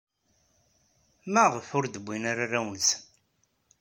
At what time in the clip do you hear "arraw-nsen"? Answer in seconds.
2.45-3.01